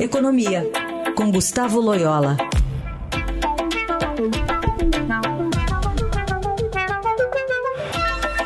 [0.00, 0.66] Economia,
[1.14, 2.34] com Gustavo Loyola.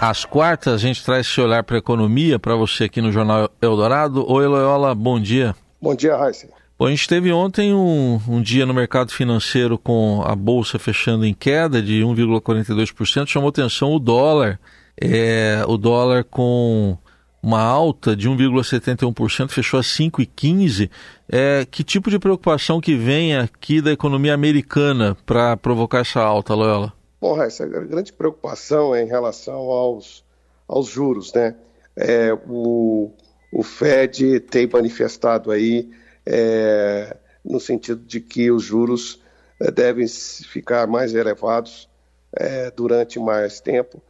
[0.01, 3.49] Às quartas, a gente traz esse olhar para a economia para você aqui no Jornal
[3.63, 4.29] Eldorado.
[4.29, 5.55] Oi, Loyola, bom dia.
[5.81, 6.49] Bom dia, Raíssa.
[6.77, 11.25] Bom, a gente teve ontem um, um, dia no mercado financeiro com a bolsa fechando
[11.25, 13.29] em queda de 1,42%.
[13.29, 14.59] Chamou atenção o dólar.
[15.01, 16.99] É, o dólar com
[17.45, 20.91] uma alta de 1,71%, fechou a 5,15%.
[21.29, 26.55] É, que tipo de preocupação que vem aqui da economia americana para provocar essa alta,
[26.55, 26.93] Loyola?
[27.21, 30.25] Bom, essa grande preocupação é em relação aos,
[30.67, 31.55] aos juros, né?
[31.97, 33.11] É, o,
[33.53, 35.91] o Fed tem manifestado aí
[36.27, 39.21] é, no sentido de que os juros
[39.61, 41.89] é, devem ficar mais elevados
[42.35, 44.03] é, durante mais tempo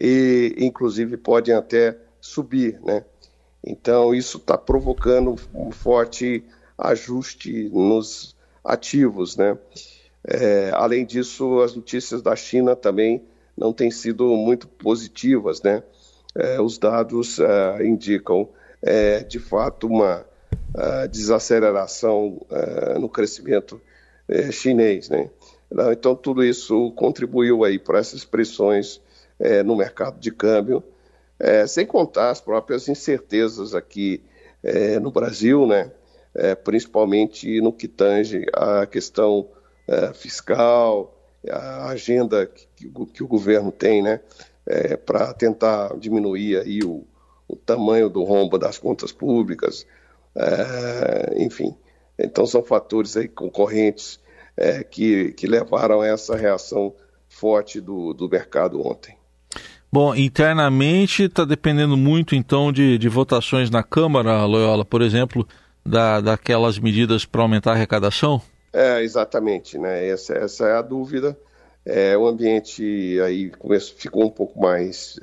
[0.00, 3.04] e, inclusive, podem até subir, né?
[3.64, 6.44] Então, isso está provocando um forte
[6.78, 9.58] ajuste nos ativos, né?
[10.24, 13.22] É, além disso, as notícias da China também
[13.56, 15.82] não têm sido muito positivas, né?
[16.34, 18.48] É, os dados é, indicam,
[18.80, 20.24] é, de fato, uma
[21.10, 23.78] desaceleração é, no crescimento
[24.50, 25.28] chinês, né?
[25.90, 29.00] Então, tudo isso contribuiu aí para essas pressões
[29.64, 30.82] no mercado de câmbio,
[31.66, 34.22] sem contar as próprias incertezas aqui
[35.00, 35.90] no Brasil, né?
[36.62, 39.48] principalmente no que tange a questão
[39.86, 41.14] é, fiscal,
[41.50, 44.20] a agenda que, que, o governo tem, né,
[44.66, 47.04] é, para tentar diminuir aí o,
[47.48, 49.86] o, tamanho do rombo das contas públicas,
[50.34, 51.76] é, enfim.
[52.18, 54.20] Então são fatores aí concorrentes
[54.56, 56.94] é, que, que levaram a essa reação
[57.28, 59.16] forte do, do mercado ontem.
[59.92, 65.46] Bom, internamente está dependendo muito então de, de votações na Câmara, Loyola, por exemplo,
[65.84, 68.40] da, daquelas medidas para aumentar a arrecadação?
[68.72, 70.08] É, exatamente, né?
[70.08, 71.36] Essa, essa é a dúvida.
[71.84, 75.20] É, o ambiente aí começou, ficou um pouco mais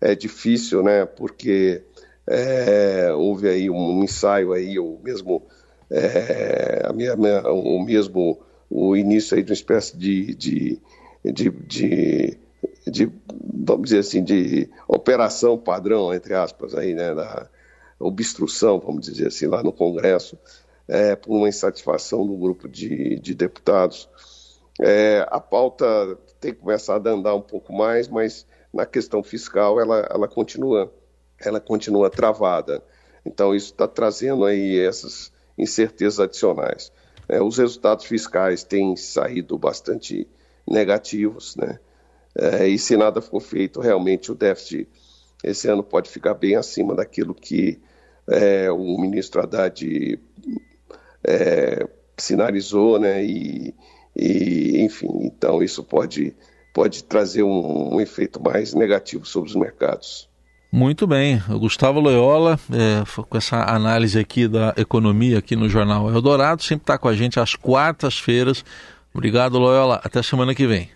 [0.00, 1.04] é, difícil, né?
[1.04, 1.82] Porque
[2.26, 5.42] é, houve aí um ensaio aí, ou mesmo
[5.90, 7.14] é, a minha,
[7.50, 8.40] o mesmo
[8.70, 10.80] o início aí de uma espécie de, de,
[11.22, 12.38] de, de,
[12.86, 13.10] de
[13.66, 17.14] vamos dizer assim, de operação padrão, entre aspas, aí, né?
[17.14, 17.48] Da
[17.98, 20.38] obstrução, vamos dizer assim, lá no Congresso
[20.88, 24.08] é, por uma insatisfação do grupo de, de deputados.
[24.80, 25.86] É, a pauta
[26.40, 30.92] tem começado a andar um pouco mais, mas na questão fiscal ela, ela continua
[31.38, 32.82] ela continua travada.
[33.24, 36.92] Então isso está trazendo aí essas incertezas adicionais.
[37.28, 40.28] É, os resultados fiscais têm saído bastante
[40.66, 41.78] negativos, né?
[42.38, 44.88] É, e se nada for feito, realmente o déficit
[45.42, 47.78] esse ano pode ficar bem acima daquilo que
[48.28, 50.18] é, o ministro Haddad
[51.24, 53.24] é, sinalizou, né?
[53.24, 53.74] E,
[54.14, 56.34] e, enfim, então isso pode,
[56.74, 60.28] pode trazer um, um, efeito mais negativo sobre os mercados.
[60.72, 66.10] Muito bem, o Gustavo Loyola, é, com essa análise aqui da economia aqui no Jornal
[66.10, 68.64] Eldorado, sempre está com a gente às quartas-feiras.
[69.14, 70.00] Obrigado, Loyola.
[70.02, 70.95] Até semana que vem.